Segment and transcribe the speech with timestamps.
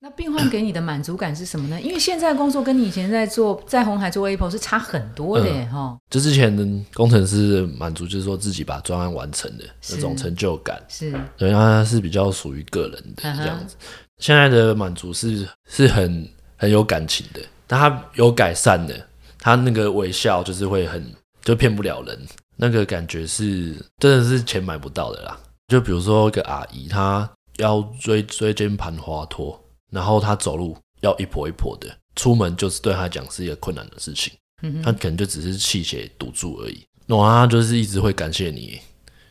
[0.00, 1.80] 那病患给你的满足感是什么呢？
[1.80, 5.98] 因为现在工作跟你以前在做在红海做 Apple 是差很多的耶哈。
[6.08, 13.74] 就之前的工程师满足就是说自己把专案完成的那种成就感，是对，他是比较属于个人的这样子。
[14.18, 18.94] 现在的满足是是很很有感情的，但他有改善的，
[19.40, 21.04] 他那个微笑就是会很
[21.42, 22.16] 就骗不了人，
[22.54, 25.36] 那个感觉是真的是钱买不到的啦。
[25.66, 29.60] 就比如说一个阿姨，她腰椎椎间盘滑脱，
[29.90, 34.32] 然后他走路要一跛一跛的，出门就是对他讲是一个困难的事情。
[34.62, 38.78] 嗯他可能就只是气血堵住而已，那他就是一直会感谢你，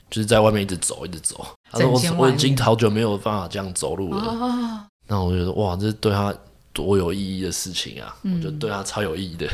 [0.09, 1.45] 就是在外面一直走一直走。
[1.69, 4.21] 他说我我已经好久没有办法这样走路了。
[4.21, 6.33] 哦，那我就觉得哇，这是对他
[6.71, 8.15] 多有意义的事情啊！
[8.23, 9.45] 嗯我觉得对他超有意义的。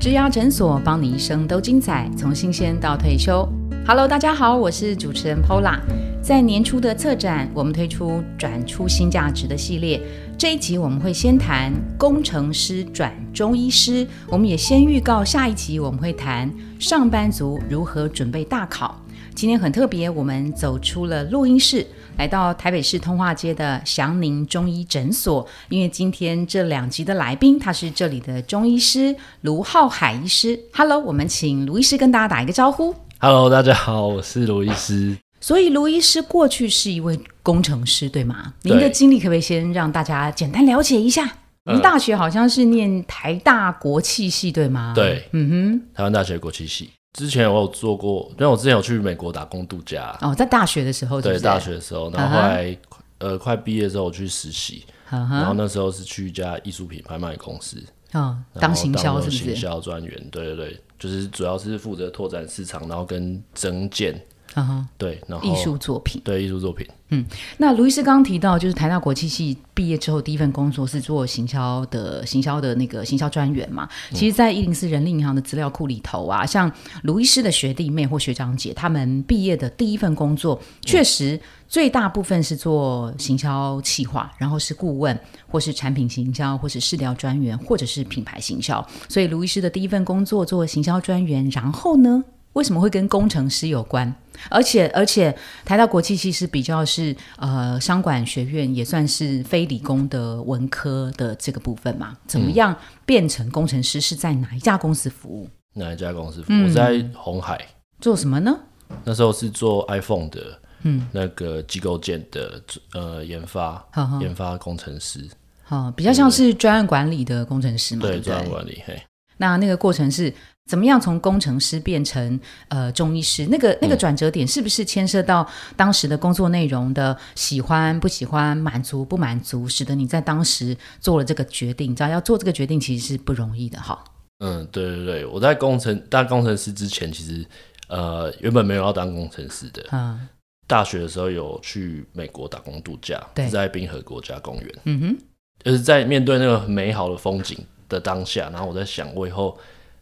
[0.00, 3.48] 植牙诊所帮你一生都精彩，从新鲜到退休。
[3.84, 5.76] Hello，大家好，我是主持人 Pola。
[6.22, 10.00] 在年初的策展，我们推出转出新价值的系列。
[10.38, 18.96] 这一集我们会先谈工程师转中医师，我们也先预告下一集我们会谈上班族如何准备大考。
[19.34, 21.84] 今天很特别，我们走出了录音室，
[22.18, 25.44] 来到台北市通化街的祥宁中医诊所。
[25.70, 30.58] 因为今天这两集的来宾，他是这里的中医师卢浩海医师。
[30.72, 32.94] Hello，我们请卢医师跟大家打一个招呼。
[33.24, 35.16] Hello，大家好，我是卢医师。
[35.40, 38.52] 所以卢医师过去是一位工程师，对吗？
[38.62, 41.32] 您的对经历可不可以先让大家简单了解一下？
[41.66, 46.90] 您大学好像是念台大国际系，对吗？，对，嗯哼台湾大学国际系。
[47.16, 52.76] 之前我有做过，因为我之前有去美国打工度假，哦，在大学的时候对，大学的时候，然后后来、
[53.18, 57.76] 呃快毕业之后我去实习，嗯然后，那时候是去一家艺术品拍卖公司，
[58.12, 59.56] 哦，当行销是不是？
[59.56, 64.14] 销专员，对对对，就是主要是负责拓展市场，然后跟增建，
[64.54, 66.20] 嗯哼，对，然后艺术作品。
[66.24, 67.24] 对艺术作品，嗯
[67.56, 73.88] 那卢医师刚刚提到，就是台大国际系毕业之后第一份工作是做行销的行销的那个行销专员嘛。
[74.12, 76.70] 其实，在一零四人力银行的资料库里头啊，像
[77.02, 85.18] 卢医师的学弟妹或学长姐，他们毕业的第一份工作，确实最大部分是做行销企划，然后是顾问，
[85.48, 88.86] 或是产品行销，或是市调专员，或者是品牌行销。
[89.08, 92.22] 所以，卢医师的第一份工作做行销专员，然后呢？
[92.54, 94.14] 为什么会跟工程师有关？
[94.48, 102.16] 而且而且，台大国际系是比较是呃商管学院，也算是非理工的文科的这个部分嘛。
[102.26, 102.76] 怎么样
[103.06, 104.00] 变成工程师？
[104.00, 105.48] 是在哪一家公司服务？
[105.74, 106.44] 哪一家公司？
[106.48, 107.64] 嗯我在红海，
[108.00, 108.58] 做什么呢？
[109.04, 112.62] 那时候是做 iPhone 的，嗯，那个机构件的
[112.92, 113.82] 呃研发，
[114.20, 115.26] 研发工程师，
[115.62, 118.20] 好，比较像是专案管理的工程师嘛，对？
[118.20, 119.00] 专案管理，嘿，
[119.42, 120.32] 那那个过程是
[120.66, 122.38] 怎么样从工程师变成
[122.68, 123.44] 呃中医师？
[123.50, 125.44] 那个那个转折点是不是牵涉到
[125.76, 131.90] 当时的工作内容的喜欢不喜欢、满足不满足，使得你在当时做了这个决定？
[131.90, 134.04] 你知道要做这个决定其实是不容易的哈。
[134.38, 137.44] 嗯，对对对，我在工程当工程师之前，其实
[137.88, 140.28] 呃原本没有要当工程师的，嗯
[140.68, 143.20] 大学的时候有去美国打工度假，
[143.50, 145.18] 在滨河国家公园，嗯哼，
[145.64, 147.58] 就是在面对那个很美好的风景
[147.92, 149.56] 的当下，然后我在想，我以后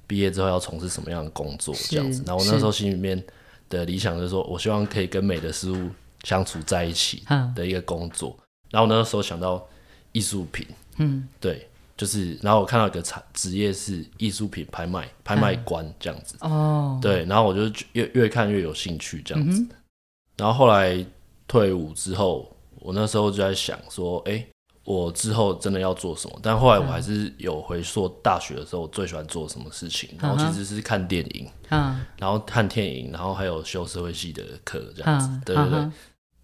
[0.07, 2.23] 毕业之后要从事什么样的工作这样子。
[2.27, 3.23] 然后我那时候心里面
[3.69, 5.91] 的理想就是说，我希望可以跟美的事物
[6.25, 8.37] 相处在一起嗯的一个工作。
[8.71, 9.67] 然后我那时候想到
[10.13, 10.67] 艺术品，
[10.99, 17.63] 嗯，对，就是然后我看到一个产职业是艺术品拍卖拍卖官这样子，哦，对，然后我就
[17.93, 19.61] 越越看越有兴趣这样子。
[19.61, 19.69] 嗯，
[20.37, 21.05] 然后后来
[21.49, 24.47] 退伍之后，我那时候就在想说，哎、
[24.85, 26.39] 我之后真的要做什么？
[26.43, 32.01] 但后来我还是有回溯大学的时候，我最喜欢做什么事情，然后其实是看电影，嗯。
[32.19, 35.27] 然后看电影，然后还有修社会系的课这样子。
[35.29, 35.93] 嗯，对对对，嗯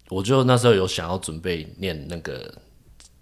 [0.09, 2.53] 我就那时候有想要准备念那个，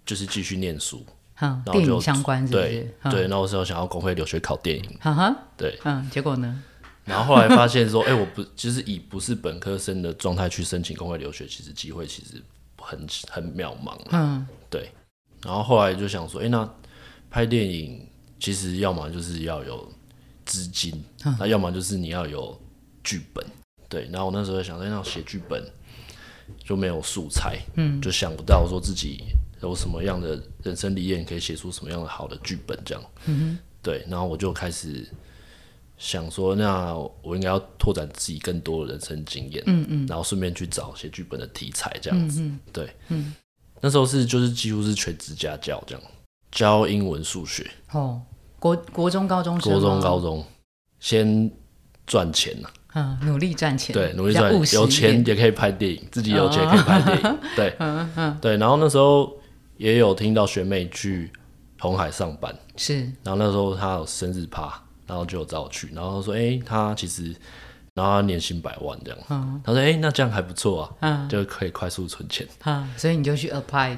[0.04, 1.04] 就是继续念书，
[1.40, 6.62] 嗯，然后就相关是不对对，，那我时候想要公费留学考电影，哈哈，对，嗯，结果呢？
[7.04, 12.40] 然后后来发现说，哎、我不就是以不是本科生的状态去申请公费留学，其实机会其实
[12.76, 14.10] 很很渺茫啊。
[14.12, 14.46] 嗯。
[14.70, 14.92] 对，
[15.42, 16.68] 然后后来就想说，哎、那
[17.30, 18.06] 拍电影
[18.40, 19.92] 其实要么就是要有
[20.44, 21.36] 资金，嗯。
[21.38, 22.58] 那要么就是你要有
[23.04, 23.44] 剧本。
[23.88, 25.64] 对，然后我那时候想，哎，那写剧本
[26.64, 28.00] 就没有素材，嗯。
[28.00, 29.24] 就想不到说自己
[29.62, 33.04] 有什么样的人生历练可以写出什么样的好的剧本，这样。
[33.26, 35.08] 嗯对，然后我就开始
[35.96, 36.92] 想说，那
[37.22, 40.06] 我应该要拓展自己更多的人生经验，嗯嗯。
[40.08, 42.40] 然后顺便去找写剧本的题材，这样子。
[42.40, 42.58] 嗯。
[42.72, 43.32] 对，嗯，
[43.80, 46.02] 那时候是就是几乎是全职家教这样，
[46.50, 48.20] 教英文、数学，哦，
[48.58, 50.44] 国国中高中生国中、高中，
[50.98, 51.50] 先
[52.06, 58.56] 赚钱呐、嗯，努力赚钱，对，努力赚有钱也可以拍电影，自己有钱也可以拍电影， 对，嗯嗯，对。
[58.56, 59.30] 然后那时候
[59.76, 61.30] 也有听到学妹去
[61.78, 63.00] 红海上班，是。
[63.22, 67.34] 然后那时候她有生日趴，然后就有找我去，然后说，哎、她其实，
[67.96, 72.46] 然后他年薪百万这样，嗯他说，哎、那这样还不错啊，嗯就可以快速存钱。
[72.64, 73.96] 嗯，所以你就去 apply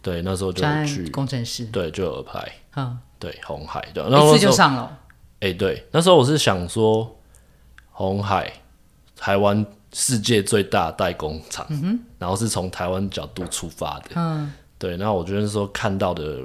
[0.00, 4.08] 对，那时候就去，工程师，对，就有拍，嗯，对，红海的。
[4.08, 4.98] 然后一那次就上了，
[5.40, 7.18] 哎、对，那时候我是想说，
[7.90, 8.52] 红海，
[9.16, 11.66] 台湾世界最大的代工厂，
[12.18, 14.52] 然后是从台湾角度出发的，嗯。
[14.78, 16.38] 对，那我觉得那时候看到的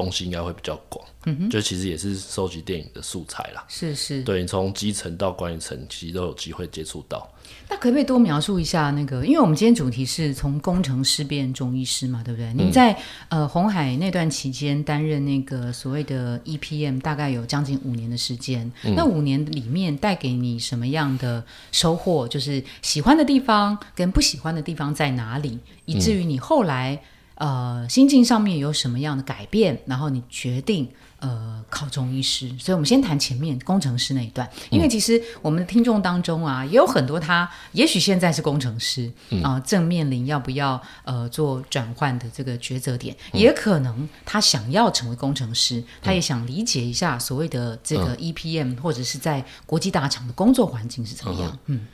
[0.00, 1.04] 东西应该会比较广，
[1.50, 3.64] 就其实也是收集电影的素材啦。
[3.68, 7.28] 是是，对你从基层到管理层，其实都有机会接触到。
[7.70, 9.24] 那可不可以多描述一下那个？
[9.26, 12.52] 因为我们今天主题是从工程师变中医师嘛，对不对？
[12.54, 12.96] 您在
[13.28, 18.70] 呃红海那段期间担任那个所谓的 EPM，大概有将近五年的时间。
[18.94, 22.28] 那五年里面带给你什么样的收获？
[22.28, 27.00] 就是喜欢的地方跟不喜欢的地方在哪里，以至于你后来
[27.38, 30.88] 呃心境上面有什么样的改变，然后你决定。
[31.20, 39.12] 呃，考中医师，所以我们先谈前面工程师那一段，因为其实我们的听众当中啊，也有很多他也许现在是工程师
[39.42, 51.58] 啊、正面临要不要呃做转换的这个抉择点，也可能他想要成为工程师，他也想理解一下所谓的这个 EPM、或者是在国际大厂的工作环境是怎么样。
[51.66, 51.84] 嗯。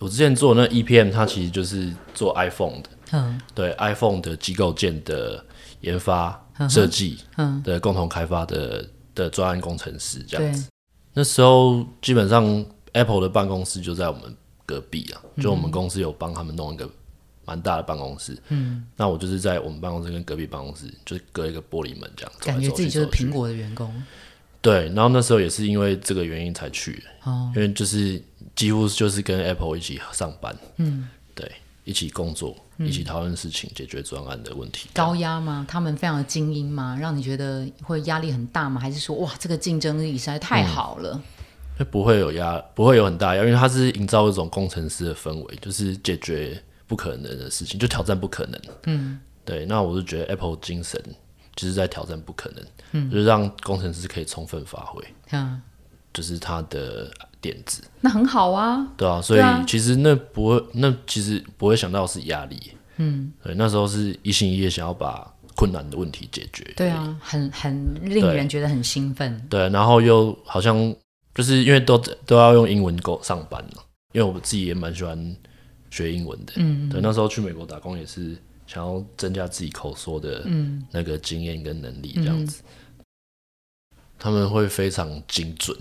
[0.00, 3.40] 我之前做那 EPM，它其实就是做 iPhone 的，嗯。
[3.54, 5.44] 对 iPhone 的机构件的
[5.80, 10.68] 研发、设计嗯，的共同开发的的专案工程师这样子。，
[11.12, 16.88] 那时候基本上 Apple 的办公室就在我们隔壁啊，就我们公司有帮他们弄一个
[17.44, 18.36] 蛮大的办公室。
[18.48, 24.02] 嗯，那我就是在我们办公室跟隔壁办公室就是隔一个玻璃门这样，感觉自己就是苹果的员工。
[24.62, 28.20] 对，然后那时候也是因为这个原因才去的，哦，因为就是
[28.56, 31.48] 几乎就是跟 Apple 一起上班，嗯，对，
[31.86, 34.88] 一起工作，一起讨论事情，解决专案的问题。
[34.92, 35.64] 高压吗？
[35.68, 36.98] 他们非常的精英吗？
[37.00, 38.80] 让你觉得会压力很大吗？
[38.80, 41.22] 还是说哇，这个竞争力实在太好了？
[41.78, 48.60] 会不会有压，不会有很大压，因为它是营造一种工程师的氛围，就是解决不可能的事情，就挑战不可能。
[48.86, 51.00] 嗯，对，那我就觉得 Apple 精神
[51.54, 55.00] 就是在挑战不可能，嗯，就是让工程师可以充分发挥，
[55.30, 55.62] 嗯，
[56.12, 57.08] 就是他的
[57.46, 58.86] 点子，那很好啊。
[58.96, 69.40] 对啊，所以其实那不会，那其实不会想到是压力，嗯，对，那时候是一心一意想要把困难的问题解决，对啊，很很令人觉得很兴奋。
[69.48, 70.94] 对，然后又好像
[71.34, 71.96] 就是因为都
[72.26, 73.82] 都要用英文够上班嘛，
[74.12, 75.36] 因为我自己也蛮喜欢
[75.90, 76.52] 学英文的。
[76.56, 76.88] 嗯。
[76.90, 80.84] 对，那时候去美国打工也是想要增加自己口说的嗯。
[80.90, 82.62] 那个经验跟能力，这样子。
[84.18, 85.76] 他们会非常精准，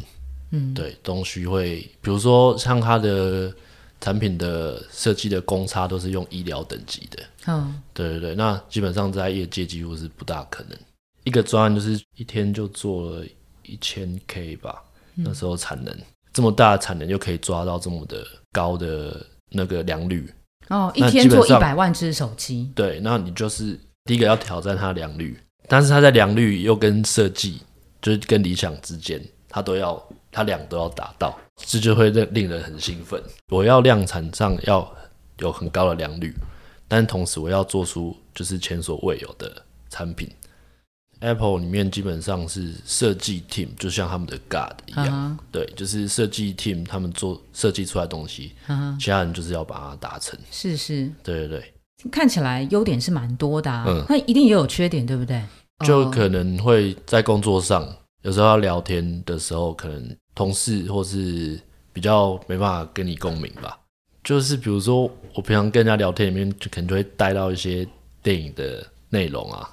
[0.56, 3.54] 嗯，对东西会，比如说像它的
[4.00, 7.82] 产品的设计的公差都是用医疗等级的，嗯。
[7.94, 10.78] 对对对，那基本上在业界几乎是不大可能。
[11.24, 13.26] 一个专案就是一天就做了
[13.64, 14.84] 一千 K 吧，
[15.16, 15.96] 那时候产能
[16.32, 20.32] 这么大的产能，就可以抓到这么的高的那个良率，
[20.68, 25.36] 哦，一天做一百万只手机，对，那你就是第一个要挑战它良率，
[25.68, 27.60] 但是它在良率又跟设计，
[28.02, 29.20] 就是跟理想之间，
[29.56, 33.24] 它都要，他俩都要达到，这就会令令人很兴奋。
[33.48, 34.86] 我要量产上要
[35.40, 36.36] 有很高的良率，
[36.90, 40.30] 但同时我要做出就是前所未有的产品。
[41.22, 48.52] Apple 里面基本上是设计 team，就像他们的 God 一样，嗯对，就是设计 team 他们做设计出来的东西，
[49.00, 50.38] 其他人就是要把它达成。
[50.52, 51.74] 是是，对对对。
[52.12, 55.38] 看起来优点是蛮多的啊嗯，那一定也有缺点，对不对？
[55.80, 57.88] 哦就可能会在工作上，
[58.26, 61.60] 有时候要聊天的时候，可能同事或是
[61.94, 63.80] 比较没办法跟你共鸣吧。
[64.24, 65.04] 就是比如说，
[65.36, 67.88] 我平常跟人家聊天里面，就可能就会带到一些
[68.24, 69.70] 电影的内容啊，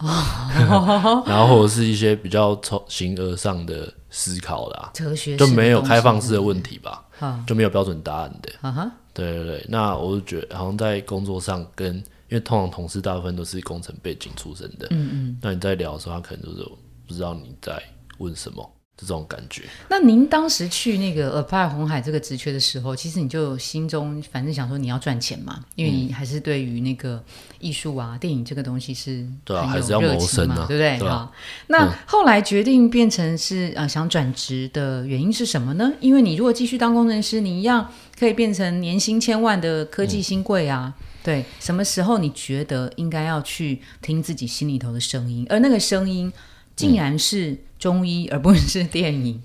[1.27, 8.93] 然后或者是一些比较从形而上的思考啦、哲学就没有开放式的问题吧，啊就没有标准答案的。
[9.15, 15.39] 对对对，那我就觉得好像在工作上跟，因为通常同事大部分都是工程背景出身的，嗯嗯。
[15.41, 16.69] 那你在聊的时候，他可能就是
[17.09, 17.83] 不知道你在
[18.23, 19.63] 问什么这种感觉。
[19.89, 27.23] 那您当时去那个 apply 红海这个职缺的时候，其实你就心中反正想说你要赚钱嘛，因为你还是对于那个
[27.59, 30.99] 艺术啊、电影这个东西是很有对啊还是要热情嘛，谋生啊对不对？
[30.99, 31.33] 对啊好，
[31.69, 35.93] 那后来决定变成是呃想转职的原因是什么呢？
[36.01, 40.95] 因为你如果继续当工程师，你一样可以变成年薪千万的科技新贵啊。
[41.25, 46.33] 对，什么时候你觉得应该要去听自己心里头的声音，而那个声音
[46.75, 49.43] 竟然是中医，而不是电影？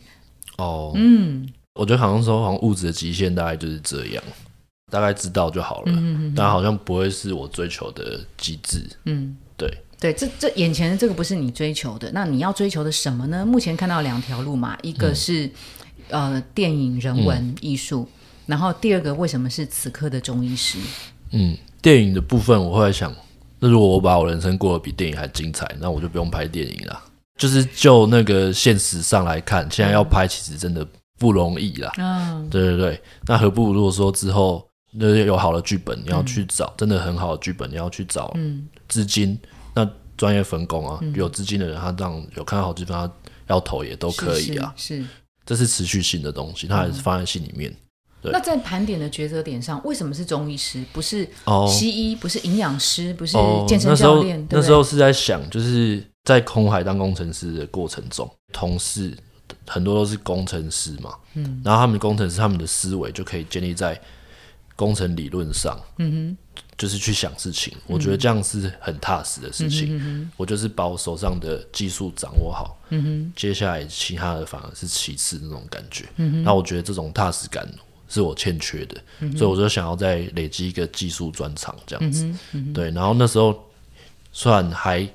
[0.59, 4.23] 哦，嗯我觉得好像说，好像物质的极限大概就是这样，
[4.91, 5.85] 大概知道就好了。
[5.87, 8.85] 嗯嗯但好像不会是我追求的极致。
[9.05, 9.67] 嗯，对
[9.99, 13.43] 对，这这眼前的这个不是你追求的，那你要追求的什么呢？
[13.43, 15.49] 目前看到两条路嘛，一个是、
[16.09, 18.07] 呃电影人文艺术，
[18.45, 20.77] 然后第二个为什么是此刻的中医师？
[21.31, 23.11] 嗯，电影的部分我会在想，
[23.57, 27.03] 那如果我把我人生过得比电影还精彩，那我就不用拍电影了。
[27.37, 30.85] 就是就那个现实上来看，现在要拍其实真的
[31.19, 31.91] 不容易啦。
[31.97, 34.67] 嗯对对对，那何不如果说之后
[34.99, 39.37] 就是有好的剧本，你要去找、真的很好的剧本，你要去找嗯资金，
[39.75, 43.11] 那专业分工啊，有资金的人他这样有看到好剧本，他
[43.47, 44.73] 要投也都可以啊。
[44.75, 45.07] 是是是
[45.45, 47.73] 这是持续性的东西，他还是放在心里面。
[48.19, 54.45] 对那在盘点的抉择点上，为什么是中医师，不是哦西医，不是营养师，不是哦，健身教练？
[54.49, 59.17] 那时候是在想，就是在空海当工程师的过程中，同事
[59.65, 63.97] 很多都是工程师嘛，嗯，然后他们工程师他们的思维就可以建立在
[64.75, 66.37] 工程理论上，嗯哼
[66.77, 67.73] 就是去想事情。
[67.87, 69.95] 我觉得这样是很踏实的事情。
[69.95, 76.03] 嗯哼我就是把我手上的技术掌握好，嗯哼接下来其他的反而是其次那种感觉。
[76.17, 77.65] 嗯那我觉得这种踏实感
[78.09, 82.29] 是我欠缺的，嗯所以我就想要再累积一个技术专长这样子。
[82.51, 83.57] 嗯对，然后那时候
[84.33, 85.07] 算还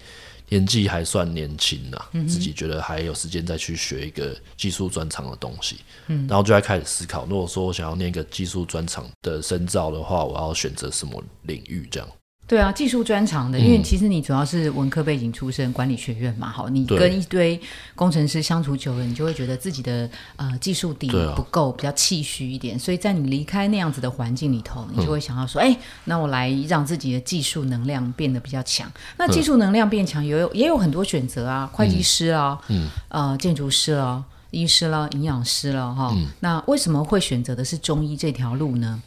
[0.53, 5.79] 年纪还算年轻呐、嗯自己觉得还有时间再去学一个技术专长的东西。
[6.09, 11.89] 嗯，然后就在开始思考，如果说我想要念一个技术专长的深造的话，我要选择什么领域？
[11.91, 12.09] 这样。
[12.45, 17.59] 对啊，技术专长的，嗯因为其实你主要是文科背景出身，管理学院嘛，好，你跟一堆
[17.95, 24.97] 工程师相处久了，你就会觉得自己的呃技术底不够，比较气虚一点，所以在你离开那样子的环境里头，嗯。
[24.99, 28.91] 你就会想要说，哎、那我来让自己的技术能量变得比较强。
[29.17, 29.31] 那嗯。
[29.31, 34.23] 技术能量变强，也有也有很多选择啊，会计师啊，嗯，呃，建筑师啊。
[34.51, 36.27] 医师啦，营养师了哈，嗯。
[36.41, 39.01] 那为什么会选择的是中医这条路呢？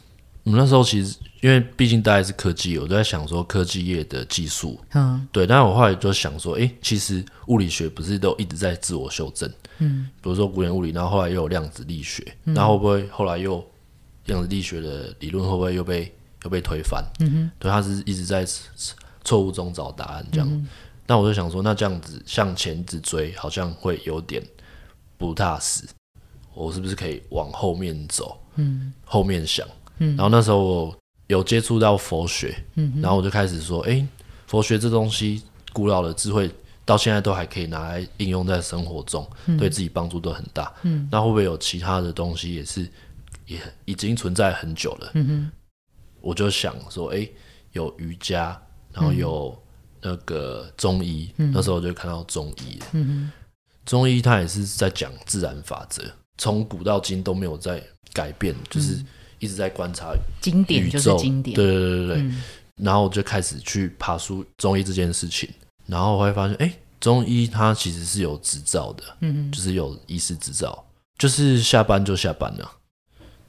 [0.46, 13.62] 我们那时候其实因为毕竟大家是科技，我都在想说科技业的技术，嗯对，但是我后来就想说，诶，其实物理学不是都一直在自我修正，嗯，比如说古典物理，然后后来又有量子力学，然后会不会后来又
[14.26, 17.04] 量子力学的理论会不会又被又被推翻？
[17.18, 18.46] 嗯哼，对，他是一直在
[19.24, 20.66] 错误中找答案这样。
[21.08, 24.40] 那我就想说，那这样子向前一直追，好像会有点
[25.18, 25.82] 不踏实。
[26.54, 28.40] 我是不是可以往后面走？
[28.54, 29.66] 嗯，后面想。
[29.98, 34.06] 嗯，然后那时候我有接触到佛学，嗯，然后我就开始说，哎，
[34.46, 36.50] 佛学这东西，古老的智慧，
[36.84, 40.72] 到现在都还可以拿来应用在生活中，对自己帮助都很大。
[40.82, 42.88] 嗯，那会不会有其他的东西也是
[43.46, 45.10] 也已经存在很久了？
[45.14, 45.50] 嗯哼，
[46.20, 47.28] 我就想说，哎，
[47.72, 48.60] 有瑜伽，
[48.92, 49.56] 然后有
[50.00, 52.78] 那个中医，那时候我就看到中医。
[53.84, 56.02] 中医它也是在讲自然法则，
[56.38, 59.00] 从古到今都没有在改变，就是
[59.38, 62.16] 一直在观察经典宇宙，就是经典，对对对对对。
[62.22, 62.42] 嗯。
[62.76, 65.48] 然后我就开始去爬书中医这件事情，
[65.86, 69.50] 然后我会发现，哎，中医它其实是有执照的，嗯。
[69.50, 70.84] 就是有医师执照，
[71.18, 72.70] 就是下班就下班了。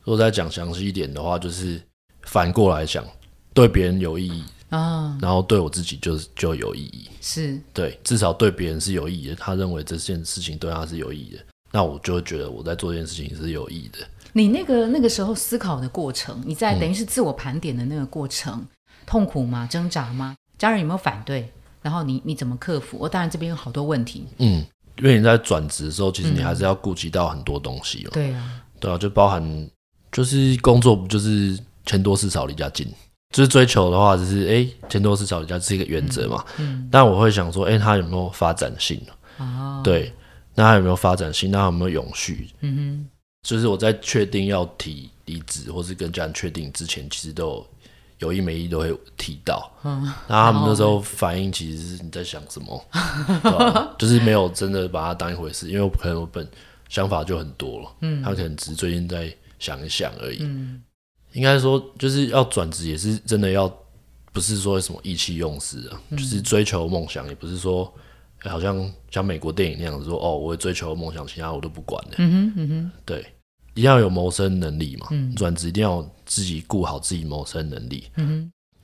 [0.03, 1.82] 如果再讲详细一点的话，就是
[2.22, 3.06] 反过来讲，
[3.53, 7.10] 对别人有意义，啊，然后对我自己就就有意义。
[7.22, 7.60] 是。
[7.74, 14.00] 对，至少对别人是有意义的，他认为这件事情对他是有意义的，那我就会觉得我在做这件事情是有意义的。
[14.34, 18.65] 你那个那个时候思考的过程，你在嗯等于是自我盘点的那个过程，
[19.05, 19.67] 痛苦吗？
[19.69, 20.36] 挣扎吗？
[20.57, 21.51] 家人有没有反对？
[21.81, 22.98] 然后你你怎么克服？
[23.00, 24.25] 我当然这边有好多问题。
[24.39, 24.65] 嗯，
[24.98, 28.10] 因为你在转职的时候，其实你还是要顾及到很多东西哦。
[28.12, 29.69] 对啊，对啊，就包含
[30.12, 32.88] 就是工作不就是钱多事少离家近，
[33.34, 36.43] 就是追求的话，就是诶钱多事少离家是一个原则嘛。
[36.57, 39.00] 嗯，但我会想说，诶，它有没有发展性？
[39.38, 40.12] 哦，对，
[40.55, 41.50] 那它有没有发展性？
[41.51, 42.50] 那它有没有永续？
[42.62, 43.07] 嗯
[43.48, 47.68] 就是我在确定要提离职，或是跟家人确定之前，其实都有
[48.20, 49.72] 有意没意都会提到。
[49.86, 52.86] 嗯，然后他们那时候反应其实是你在想什么？
[53.98, 56.46] 就是没有真的把它当一回事，因为我可能我本
[56.89, 60.84] 想法就很多了，嗯，他可能只是最近在想一想而已，嗯，
[61.32, 63.74] 应该说就是要转职也是真的要，
[64.34, 67.89] 不是说什么意气用事啊，就是追求梦想，也不是说。
[68.44, 72.18] 哎好像像美国电影那样子说，哦，我会追求梦想，其他我都不管的。
[72.20, 73.25] 嗯哼嗯哼，对，
[73.77, 78.10] 一定要有谋生能力嘛，转职一定要自己顾好自己谋生能力。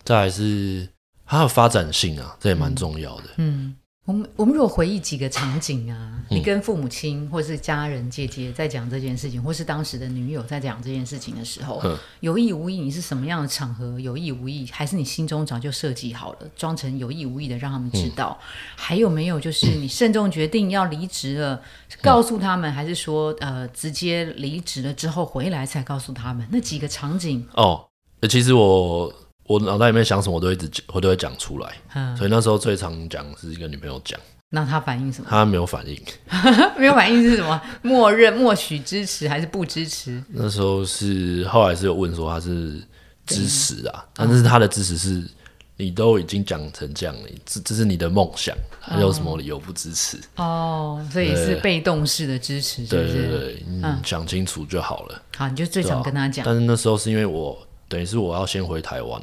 [0.03, 0.87] 再来是
[1.25, 3.23] 它的发展性啊，这也蛮重要的。
[3.37, 11.81] 嗯我们我们如果回忆几个场景啊，你跟父母亲或是家人姐姐在讲这件事情，或是当时的女友在讲这件事情的时候，
[12.19, 13.97] 有意无意，你是什么样的场合？
[14.01, 18.37] 有意无意，还是你心中早就设计好了，装成有意无意的让他们知道？
[18.75, 21.61] 还有没有就是你慎重决定要离职了，
[22.01, 26.45] 告诉他们，还是说呃直接离职了之后回来才告诉他们？
[26.51, 27.87] 那几个场景哦，
[28.29, 29.13] 其实我。
[29.45, 31.73] 我脑袋里面想什么，我都一直讲，我都会讲出来。
[32.15, 34.19] 所以那时候最常讲是一个女朋友讲。
[34.49, 35.27] 那她反应什么？
[35.29, 35.99] 她没有反应。
[36.77, 37.59] 没有反应是什么？
[37.81, 40.23] 默认、默许支持还是不支持？
[40.29, 42.81] 那时候是后来是有问说她是
[43.25, 45.27] 支持啊，但是她的支持是
[45.75, 50.17] 你都已经讲成这样了，这这是你的梦想，还有什么理由不支持？
[50.35, 55.21] 哦，所以是被动式的支持，对对对，嗯，讲清楚就好了。
[55.35, 56.45] 好，你就最常跟他讲。
[56.45, 57.57] 但是那时候是因为我。
[57.93, 59.21] 等于是我要先回台湾，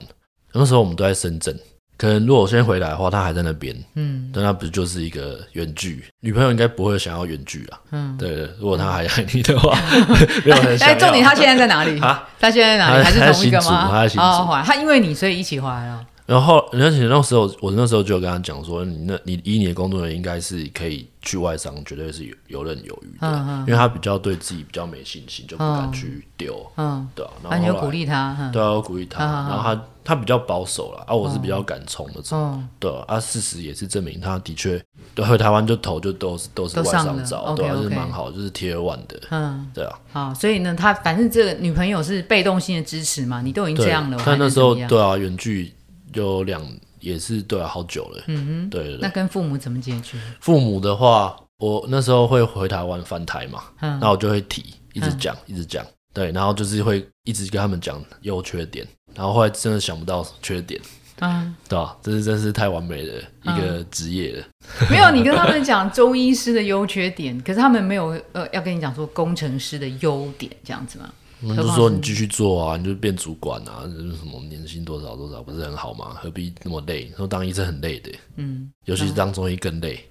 [0.52, 1.58] 那时候我们都在深圳。
[1.98, 6.04] 可能如果我先回来的话，他还在那边，嗯，但他不就是一个远距？
[6.20, 8.48] 女朋友应该不会想要远距啊，嗯，对。
[8.60, 9.76] 如果他还爱你的话，
[10.46, 10.88] 没有很想。
[10.88, 12.26] 哎，重点他现在在哪里 啊？
[12.38, 13.02] 他现在在哪里？
[13.02, 13.88] 还是同一个吗？
[13.90, 14.22] 他在新竹，
[14.64, 16.06] 他因为你所以一起回来了。
[16.26, 27.30] 然后，而且那时候，我那时候就跟他讲说，你那，你以你的工作人员应该是可以去外商，绝对是有游刃有余的，因为他比较对自己比较没信心，就不敢去丢，嗯，对啊。
[27.42, 29.24] 然后你鼓励他，对啊，我鼓励他。
[29.24, 33.20] 然后他他比较保守了，啊，我是比较敢冲的，种，对啊。
[33.20, 34.82] 事实也是证明，他的确
[35.16, 39.98] 回台湾就投就都是都是外商找，对啊，是蛮好，就是 Tier One 的，嗯，对啊。
[40.12, 45.74] 好，所以呢，他反正这个女朋友是被动性的支持嘛，你都已经这样了，但那时候对啊，远距。
[46.12, 46.60] 有两
[47.00, 48.22] 也是对啊，好久了。
[48.28, 50.18] 嗯哼，对那跟父母怎么解决？
[50.40, 53.64] 父母的话，我那时候会回台湾翻台嘛，
[54.00, 55.84] 那我就会提，一直讲，一直讲。
[56.12, 60.80] 对，然后就是会一直跟他们讲优缺点，然后后来真的想不到缺点。
[61.22, 61.96] 嗯，对吧？
[62.02, 64.44] 这是真是太完美的一个职业了。
[64.90, 71.12] 没有，你跟他们讲中医师的优缺点，可是他们没有呃要跟你讲说工程师的优点这样子吗？
[71.56, 76.16] 就说你继续做啊，你就变主管啊，什么年薪多少多少，不是很好吗？
[76.20, 77.10] 何必那么累？
[77.16, 80.06] 说当医生很累的，嗯，尤其是当中医更累。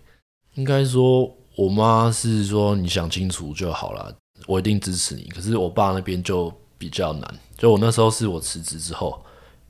[0.55, 4.11] 应该说，我妈是说你想清楚就好了，
[4.47, 5.25] 我一定支持你。
[5.25, 7.39] 可是我爸那边就比较难。
[7.57, 9.23] 就我那时候是我辞职之后，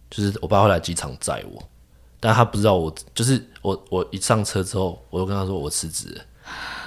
[0.09, 1.61] 就是我爸会来机场载我，
[2.21, 6.19] 但他不知道我，就是我我一上车之后，我就跟他说我辞职，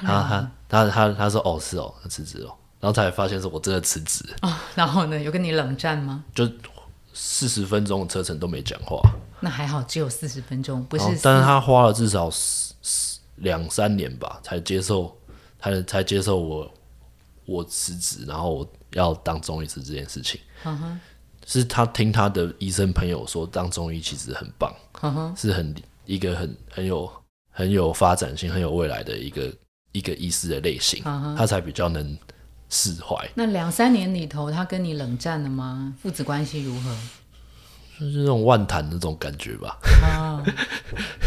[0.01, 2.57] 他他他他他说哦是哦，他辞职了。
[2.83, 4.61] 然后才发现是我真的辞职啊。
[4.75, 6.25] 然后呢，有跟你冷战吗？
[6.35, 6.51] 就
[7.15, 9.01] 四十分钟的车程都没讲话。
[9.39, 11.05] 那还好，只有四十分钟，不是。
[11.23, 12.29] 但是他花了至少
[13.37, 15.17] 两三年吧，才接受，
[15.61, 16.75] 才才接受我
[17.47, 20.41] 我辞职，然后我要当中医师这件事情。
[20.65, 21.01] 嗯哼，
[21.47, 25.73] 是他听他的医生朋友说，当中医其实很棒，嗯哼，是很
[26.05, 27.09] 一个很很有
[27.53, 29.55] 很有发展性、很有未来的一个
[29.93, 31.01] 一个医师的类型，
[31.37, 32.19] 他才比较能。
[32.73, 33.15] 释怀。
[33.35, 35.93] 那两三年里头，他跟你冷战了吗？
[36.03, 36.97] 父子关系如何？
[38.01, 39.79] 就是那种万谈那种感觉吧。
[40.03, 40.43] 啊，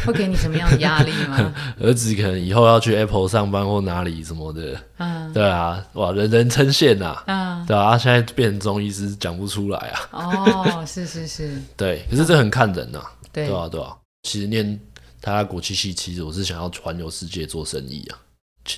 [0.05, 1.53] 会给你什么样的压力吗？
[1.79, 4.75] 儿子可能以后要去 Apple 上班或哪里什么的。
[4.97, 7.23] 嗯，对啊，哇，人人称羡呐。
[7.27, 10.09] 嗯，对啊，现在变成中医师讲不出来啊。
[10.11, 11.61] 哦，是是是。
[11.77, 13.01] 对，可是这很看人呐。
[13.31, 13.95] 对啊，对啊。
[14.23, 14.77] 其实念
[15.21, 18.17] 台大国际系，其实我是想要环游世界做生意啊。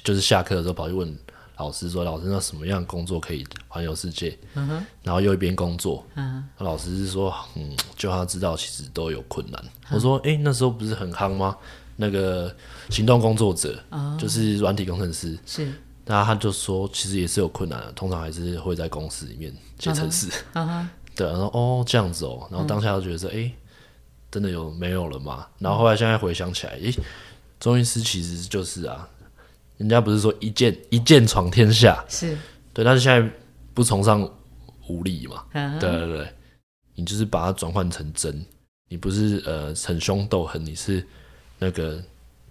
[0.03, 1.17] 就是下课的时候跑去问。
[1.57, 4.37] 老师说：“老师，那什么样工作可以环游世界？”
[5.03, 6.05] 然后又一边工作。
[6.59, 11.57] 老师是说：“嗯，就他知道，其实都有困难。”我说：“哎，那时候不是很夯吗？
[11.95, 12.55] 那个
[12.91, 13.83] 行动工作者，
[14.19, 15.71] 就是软体工程师。”是。
[16.05, 20.29] 然后他就说：“其实也是有困难的，通常还是会在公司里面写程式。”
[21.15, 23.51] 对，然后哦这样子哦，然后当下就觉得说：“哎，
[24.29, 26.93] 真的有没有了吗？”然后后来现在回想起来，哎，
[27.59, 29.09] 中医师其实就是啊。
[29.77, 32.37] 人家不是说一剑一剑闯天下，是。
[32.73, 33.27] 对，但是现在
[33.73, 34.21] 不崇尚
[34.87, 35.45] 武力嘛，
[35.79, 36.33] 对对对，
[36.95, 38.45] 你就是把它转换成真，
[38.87, 41.03] 你不是呃逞凶斗狠，你是
[41.57, 41.99] 那个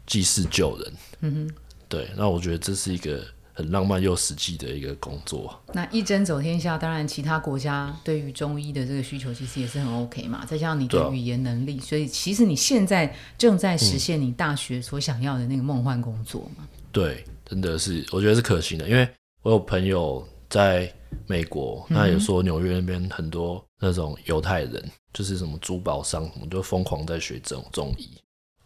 [0.04, 1.54] 济世救人，嗯哼，
[1.88, 5.56] 对，那我觉得这是一个很浪漫又实际的一个工作。
[5.72, 16.66] 那一针走天下，当然其他国家对于中医的这个需求其实也是很 OK 嘛，再加上你的语言能力，所以其实你现在正在实现你大学所想要的那个梦幻工作嘛。
[16.96, 19.06] 对，真的是，我觉得是可行的，因为
[19.42, 20.90] 我有朋友在
[21.26, 24.82] 美国，他也说纽约那边很多那种犹太人，
[25.12, 28.08] 就是什么珠宝商，什么就疯狂在学中中医。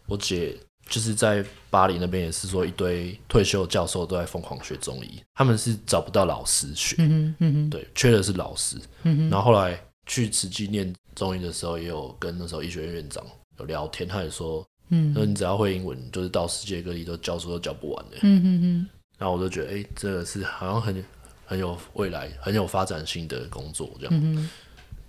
[0.07, 0.55] 我姐
[0.87, 8.77] 就是在巴黎那边，也是说一堆退休教授都在疯狂学中医，他们是找不到老师学，嗯嗯对，缺的是老师。
[9.03, 13.21] 嗯然后后来去慈济念中医的时候，也有跟那时候医学院院长
[13.59, 14.65] 有聊天，他也说。
[14.91, 18.17] 嗯，说你只要会英文，就是到世界各地都教书都教不完的。
[18.21, 21.03] 嗯嗯嗯，然后我就觉得，哎、这个是好像很
[21.45, 24.13] 很有未来、很有发展性的工作，这样。
[24.13, 24.49] 嗯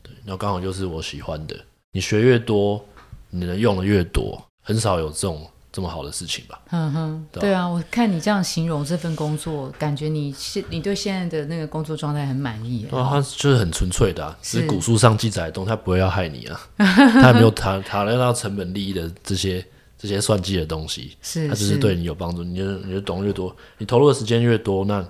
[0.03, 1.57] 对，然后刚好就是我喜欢的。
[1.93, 2.85] 你学越多，
[3.29, 6.61] 你能用的越多，很少有这种这么好的事情吧？
[6.71, 7.43] 嗯哼，对啊。
[7.43, 19.65] 对啊，我看你这样形容这份工作，感觉你现你对现在的那个工作状态很满意啊，它就是很纯粹的、啊，只是是古书上记载的东西，它不会要害你啊， 它也没有谈谈论到成本利益的这些
[19.97, 22.45] 这些算计的东西，是它只是对你有帮助。
[22.45, 25.03] 你就你就懂越多，你投入的时间越多，那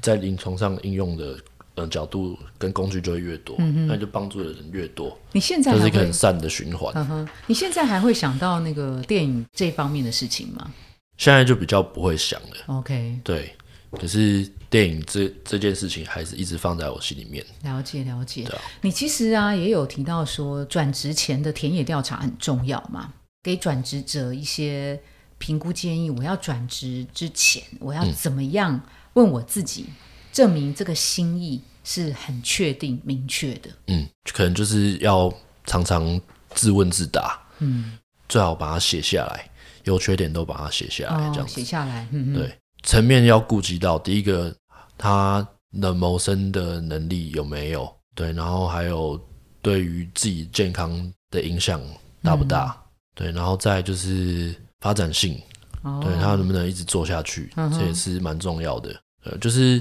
[0.00, 1.36] 在临床上应用的
[1.74, 6.92] 呃角度跟工具就会越多，那你就帮助的人越多，你现在还是一个很，善的循环。
[6.94, 10.70] 嗯哼，你现在还会想到那个电影这方面的事情吗
[11.16, 13.54] 现在就比较不会想了，？OK，对。
[13.92, 17.44] 可是电影这这件事情还是一直放在我心里面。
[17.64, 18.56] 了解了解啊。
[18.82, 24.98] 你其实啊也有提到说，转职前的田野调查很重要嘛，给转职者一些
[25.38, 26.08] 评估建议。
[26.08, 28.80] 我要转职之前，我要怎么样
[29.14, 29.86] 问我自己，
[30.32, 33.70] 证明这个心意是很确定、明确的。
[33.88, 35.32] 嗯，可能就是要
[35.64, 39.50] 常常自问自答，嗯，最好把它写下来，
[39.84, 41.54] 优缺点都把它写下来，这哦，样子。
[41.54, 42.06] 写下来。
[42.10, 44.54] 嗯嗯，对，层面要顾及到第一个，
[44.98, 45.46] 他
[45.80, 47.90] 的谋生的能力有没有？
[48.14, 49.18] 对，然后还有
[49.62, 51.80] 对于自己健康的影响
[52.22, 52.76] 大不大？
[53.14, 55.40] 对，然后再就是发展性，
[55.82, 58.94] 哦，对他能不能一直做下去，嗯这也是蛮重要的。
[59.24, 59.80] 呃，就是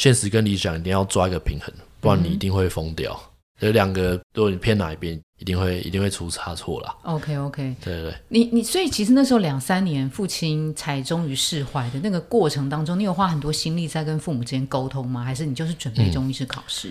[0.00, 3.20] 现实跟理想一定要抓一个平衡，不然你嗯一定会疯掉。
[3.58, 6.96] 有两个，如果你偏哪一边，一定会一定会出差错啦。
[7.02, 15.22] OK OK，对对对，你你所以其实那时候两三年，父亲才终于释怀的那个过程当中，你有花很多心力在跟父母之间沟通吗？
[15.22, 16.88] 还是你就是准备中医师考试？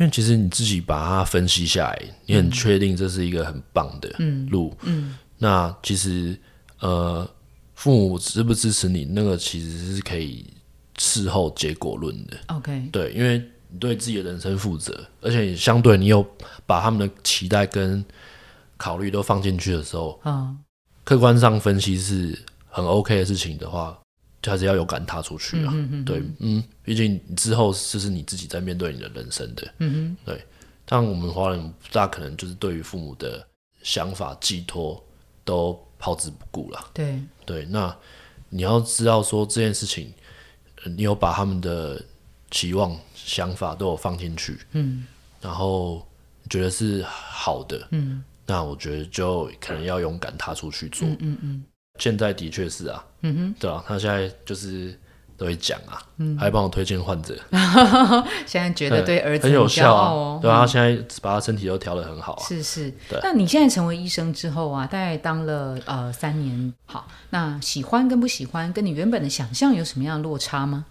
[0.00, 4.76] 因为其实你自己把它分析下来，你很确定这是一个很棒的嗯路。
[4.82, 6.36] 嗯那其实
[6.80, 7.24] 呃，
[7.76, 10.44] 父母支不支持你，那个其实是可以
[10.98, 12.36] 事后结果论的。
[12.48, 16.24] ，OK，对，因为你对自己的人生负责，而且相对你有
[16.66, 18.04] 把他们的期待跟
[18.76, 20.58] 考虑都放进去的时候，嗯
[21.04, 23.98] 客观上分析是很 OK 的事情的话，
[24.42, 25.72] 就还是要有敢踏出去啊。
[26.06, 29.74] 对，嗯，毕竟之后就是你自己在面对你的人生的。
[29.78, 30.16] 嗯
[30.86, 33.46] 像我们华人，不大可能就是对于父母的
[33.80, 35.00] 想法寄托
[35.44, 36.90] 都抛之不顾了。
[36.92, 37.96] 对，对，那
[38.48, 40.19] 你要知道说这件事情，呃
[40.84, 42.02] 你有把他们的
[42.50, 45.06] 期望、想法都有放进去，嗯
[45.40, 46.06] 然后
[46.48, 51.06] 觉得是好的，嗯那我觉得就可能要勇敢踏出去做。
[51.08, 51.64] 嗯嗯嗯
[51.98, 53.54] 现在的确是啊，嗯哼。
[53.60, 54.98] 对啊，他现在就是
[55.40, 57.34] 都会讲啊，嗯还帮我推荐患者，
[58.46, 63.18] 现在觉得对儿子很有骄效哦，对啊，现在把他身体都调得很好啊，是是对。
[63.22, 70.84] 那你现在成为医生之后啊，大概当了呃三年，好，那喜欢跟不喜欢，跟你原本的想象有什么样的落差吗？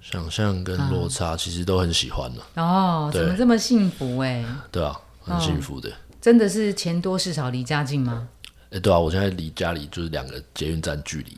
[0.00, 4.44] 想象跟落差其实都很喜欢的、哦，怎么这么幸福哎？
[4.72, 5.88] 对啊，很幸福的。
[6.20, 8.26] 真的是钱多事少离家近吗？
[8.76, 11.34] 哎、对啊，我现在离家里就是两个捷运站距离，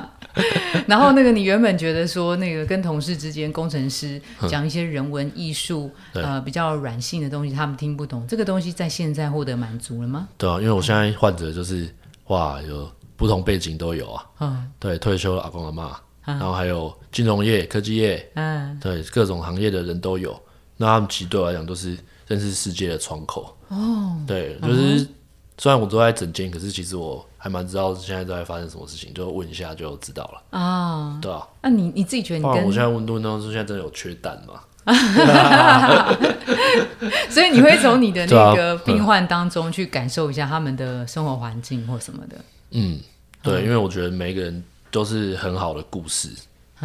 [0.86, 6.22] 然后那个你原本觉得说那个跟同事之间，工程师讲一些人文艺术，对。
[6.22, 8.26] 呃，比较软性的东西，他们听不懂。
[8.26, 10.28] 这个东西在现在获得满足了吗？
[10.36, 11.88] 对啊，因为我现在患者就是
[12.26, 14.70] 哇，有不同背景都有啊，嗯。
[14.78, 15.96] 对，退休的阿公阿妈，
[16.26, 20.38] 然后还有金融业、科技业，嗯，对，各种行业的人都有。
[20.76, 21.96] 那他们其实对我来讲都是
[22.26, 23.56] 认识世界的窗口。
[23.68, 25.06] 哦，对，就是
[25.60, 31.46] 虽然我都在整间，可是其实我还蛮知道现在都在发生什么事情，就问一下就知道了，啊，对啊。
[31.60, 34.62] 那你你自己觉得你跟我现在问问到说现在真的有缺蛋吗？
[37.28, 42.36] 所以你会从你的 那个病患当中去感受一下他们的生活环境或什么的。
[42.70, 42.98] 嗯，
[43.42, 46.30] 对，因为我觉得每一个人都是很好的故事，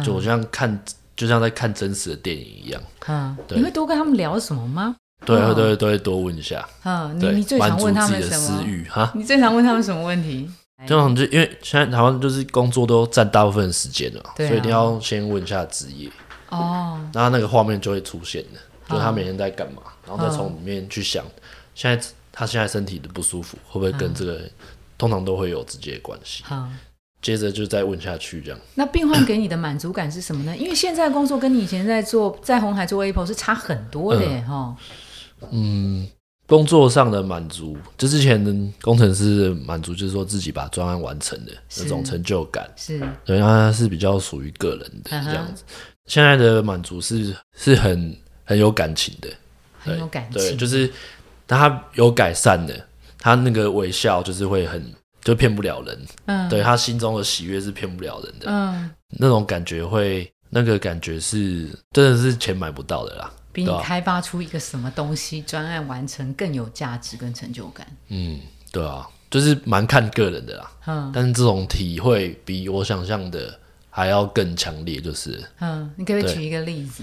[0.04, 0.78] 就我像看，
[1.16, 2.82] 就像在看真实的电影一样。
[3.06, 4.96] 嗯，对你会多跟他们聊什么吗？
[5.24, 8.70] 对，哦会都会都会多问一下，嗯，你对你，最满足常问他自己的私们什么？
[8.70, 9.12] 欲哈。
[9.14, 10.48] 你最常问他们什么问题？
[10.86, 16.08] 这种就因为现在台湾就是工作都占大部分时间了所以一定要先问一下职业，
[16.50, 21.24] 哦，然后那个画面就会出现的，就是他嗯每天在干嘛，然后再从里面去想，
[21.74, 24.42] 现在他现在身体的不舒服会不会跟这个
[24.98, 26.68] 通常都会有直接的关系，好。
[27.22, 28.60] 接着就再问下去这样。
[28.74, 30.56] 那病患给你的满足感是什么呢？
[30.56, 34.76] 因为现在工作跟你以前在做在红海做 Apple 是差很多的，哈、嗯，
[36.46, 45.64] 工作上的满足，就之前的工程师的满足，就是说自己把专案完成的那种成就感，是，对，那它是比较属于个人的这样子。
[46.06, 49.28] 现在的满足是是很很有感情的，
[49.80, 50.88] 很有感对，情，就是
[51.48, 52.80] 他有改善的，
[53.18, 54.80] 他那个微笑就是会很
[55.22, 56.48] 就骗不了人，嗯。
[56.48, 63.32] 对他心中的喜悦是骗不了人的，嗯，那种感觉会，那个感觉是真的是钱买不到的啦。
[63.56, 67.86] 比你开发出一个什么东西专案完成更有价值跟成就感。
[68.08, 68.38] 嗯，
[68.70, 70.70] 对啊，就是蛮看个人的啦。
[70.84, 77.02] 嗯但是这种体会比我想象的还要更强烈，就是，嗯，你可不可以对举一个例子？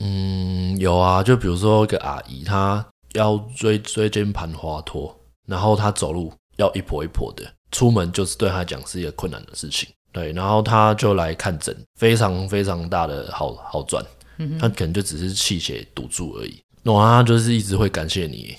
[0.00, 9.88] 嗯，有啊，就比如说一个阿姨，她要椎椎间盘滑脱，然后她走路要一跛一跛的，出门就是对她来讲是一个困难的事情。
[10.10, 14.04] 对，然后她就来看诊，非常非常大的好好转，
[14.38, 16.62] 嗯她可能就只是气血堵住而已。
[16.82, 18.56] 那他就是一直会感谢你，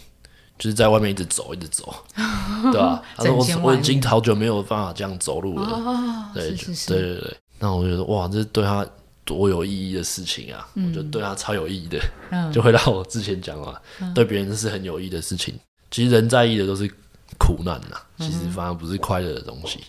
[0.58, 1.94] 就是在外面一直走，一直走，
[2.72, 7.38] 对吧、她说我我已经好久没有办法这样走路了，哦，对，是是，对对对。
[7.60, 8.86] 那我觉得哇，这对他
[9.26, 10.68] 多有意义的事情啊！
[10.76, 12.00] 我觉得对他超有意义的，
[12.32, 13.76] 嗯就回到我之前讲嘛，
[14.16, 15.54] 对别人是很有意义的事情。
[15.92, 16.90] 其实人在意的都是
[17.38, 19.80] 苦难呐、其实反而不是快乐的东西。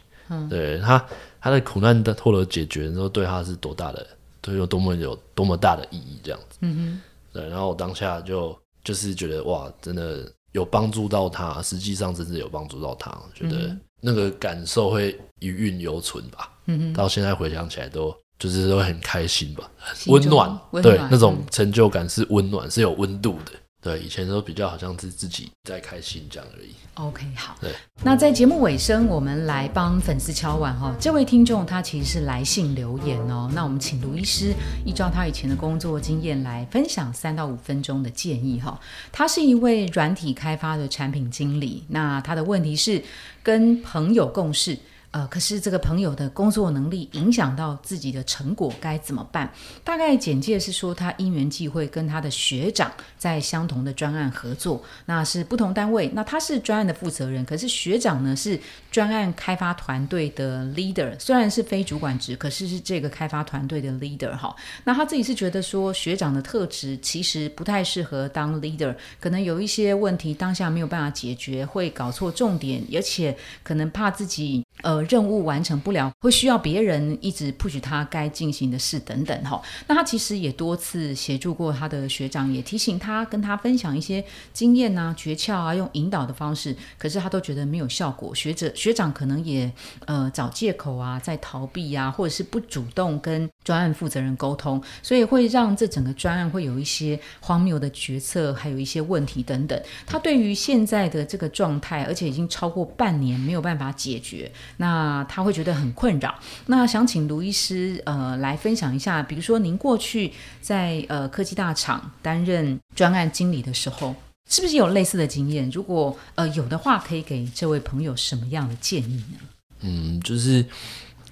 [0.49, 1.05] 对他
[1.41, 4.07] 他的苦难的获得解决之后，对他是多大的，
[4.45, 6.59] 对有多么有多么大的意义，这样子。
[6.61, 7.01] 嗯哼
[7.33, 16.53] 对，然后我当下就就是觉得哇，真的有帮助到他，实际上真的有帮助到他，觉得那个感受会余韵犹存吧。
[16.67, 19.71] 嗯哼，到现在回想起来都就是都会很开心吧，
[20.09, 23.53] 温暖，暖对那种嗯成就感是温暖，是有温度的。
[23.85, 26.75] 对，以前都比较好像是自己在开心这样而已。
[26.95, 27.71] OK，好对。
[28.03, 33.51] 那在节目尾声，我们来帮粉丝敲碗哈、这位听众他其实是来信留言哦。
[33.55, 34.55] 那我们请卢医师
[34.87, 38.81] 依照他以前的工作经验来分享三到五分钟的建议哈、
[39.13, 43.03] 他是一位软体开发的产品经理，那他的问题是
[43.43, 44.79] 跟朋友共事。
[45.15, 49.49] 呃，可是这个朋友的工作能力影响到自己的成果，该怎么办？
[49.85, 58.59] 大概简介是说，他因缘际会跟他的学长在相同的专案合作，那是不同单位，那他是专案的负责人，可是学长呢是
[58.91, 64.53] 专案开发团队的 leader，虽然是非主管职，可是是这个开发团队的 leader 哈。
[64.83, 79.61] 那他自己是觉得说，学长的特质其实不太适合当 leader，可能有一些问题当下没有办法解决，会搞错重点，而且可能怕自己呃任务完成不了，会需要别人一直 push 他该进行的事等等哈。
[79.87, 88.35] 那他其实也多次协助过他的学长，也提醒他跟他分享一些经验啊、诀窍啊，用引导的方式，可是他都觉得没有效果。
[88.35, 89.71] 学者学长可能也
[90.07, 99.81] 呃找借口啊，在逃避啊，或者是不主动跟专案负责人沟通，所以会让这整个专案会有一些荒谬的决策，还有一些问题等等。
[100.07, 104.94] 他对于现在的这个状态，而且已经超过半年没有办法解决，那
[105.29, 106.35] 他会觉得很困扰。
[106.67, 114.15] 那想请卢医师呃来分享一下，比如说您过去在呃科技大厂担任专案经理的时候，
[114.51, 115.71] 是不是有类似的经验？
[115.71, 119.39] 如果呃有的话，可以给这位朋友什么样的建议呢？
[119.81, 120.65] 嗯，就是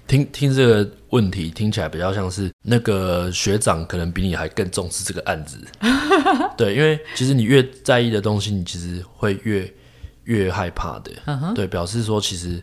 [0.07, 5.57] 听听这个问题听起来比较像是那个学长可能比你还更重视这个案子，
[6.57, 9.73] 对，因为其实你越在意的东西，你其实会越
[10.25, 12.61] 越害怕的，对，表示说其实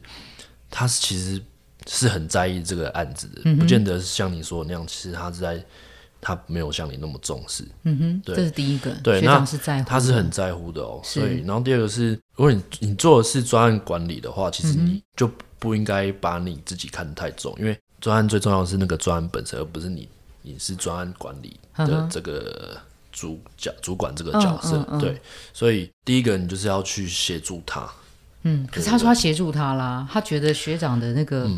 [0.70, 1.42] 他是其实
[1.86, 5.64] 是很在意这个案子嗯的，不见得是像你说的那样，其实他是在
[6.20, 8.36] 他没有像你那么重视，嗯哼，对。
[8.36, 11.00] 这是第一个，对那是在乎，他是很在乎的哦。
[11.02, 20.06] 所以，然后第二个是，如果你你做的是专案管理的话，其实嗯你就不应该把你自己看得太重，因为专案最重要的是那个专案本身，而不是你
[20.42, 22.78] 你是专案管理的这个
[23.10, 24.76] 主角主管这个角色。
[24.76, 25.00] 嗯嗯嗯。
[25.00, 25.20] 对，
[25.54, 27.90] 所以第一个你就是要去协助他。
[28.42, 31.50] 嗯，可是他说他协助他啦，他觉得学长的那个、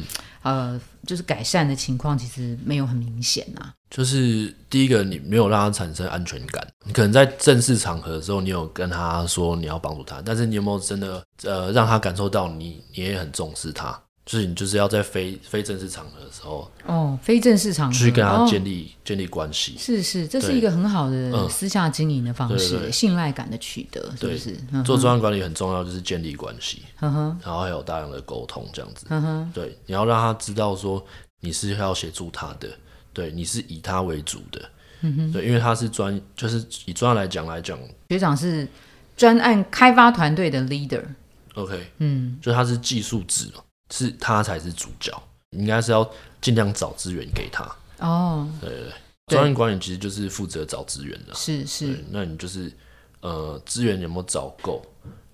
[0.42, 6.66] 呃，就是改善的情况其实没有很明显啊呐、就是第一个，你没有让他产生安全感。
[6.84, 13.96] 你可能在正式场合的时候，你有跟他说你要帮助他，但是你有没有真的呃让他感受到你你也很重视他？
[14.24, 19.76] 就是你就是要在非非正式场合的时候哦，非正式场合去跟他哦建立、建立关系。
[19.76, 24.56] 是是，这是一个很好的嗯私下经营的方式，对对对信赖感的取得，是不是？
[24.70, 29.06] 嗯做专案管理很重要，就是建立关系，然后还有大量的沟通，这样子。
[29.52, 31.04] 对，你要让他知道说
[31.40, 32.68] 你是要协助他的，
[33.12, 34.62] 对，你是以他为主的。
[35.04, 37.76] 嗯哼，对，因为他是专，就是以专案来讲来讲
[38.08, 38.68] 学长是
[39.16, 43.60] 专案开发团队的 leader，，OK，嗯，就他是技术职嘛，
[43.92, 45.12] 是他才是主角，
[45.50, 47.62] 你应该是要尽量找资源给他。
[47.98, 48.92] 哦，对对对，
[49.26, 51.34] 专业管理其实就是负责找资源的。
[51.34, 52.72] 是是，那你就是
[53.20, 54.82] 呃资源有没有找够，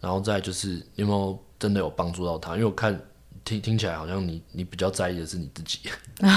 [0.01, 2.55] 然后再就是有没有真的有帮助到他？
[2.55, 3.01] 因为我看
[3.44, 5.79] 听听起来好像你你比较在意的是你自己，
[6.18, 6.29] 对，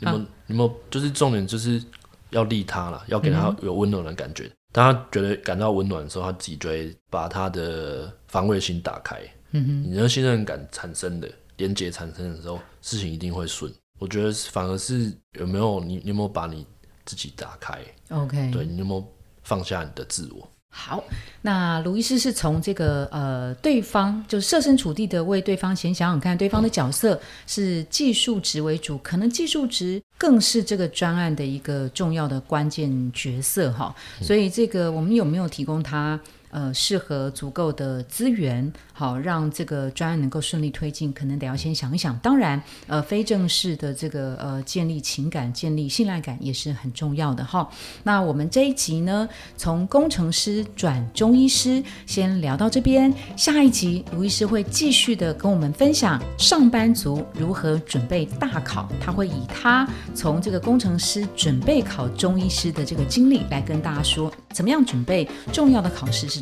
[0.00, 1.82] 有没有有没有就是重点就是
[2.30, 4.48] 要利他啦，要给他有温暖的感觉。
[4.72, 9.20] 当他觉得感到温暖的时候，他自己就会把他的防卫心打开。
[9.52, 13.72] 嗯哼，你的信任感产生的连接产生的时候，事情一定会顺。
[13.98, 16.66] 我觉得反而是有没有你，你有没有把你
[17.04, 19.06] 自己打开？OK，对你有没有
[19.44, 20.48] 放下你的自我？
[20.74, 21.04] 好，
[21.42, 33.94] 那卢医师是从这个呃，对方就设身处地的为对方先想想看，对方的角色是技术值为主，可能技术值更是这个专案的一个重要的关键角色哈。
[34.22, 36.18] 所以这个我们有没有提供他？
[36.52, 42.14] 呃，适合足够的资源，好让这个专案能够顺利推进，可能得要先想一想。
[42.18, 47.66] 当然，呃，非正式的这个呃，建立情感、建立信赖感也是很重要的哈。
[48.02, 53.10] 那我们这一集呢，从工程师转中医师，先聊到这边。
[53.34, 66.41] 下一集，卢医师会继续的跟我们分享上班族如何准备大考，他会以他从这个工程师准备考中医师的这个经历来跟大家说，怎么样准备重要的考试是。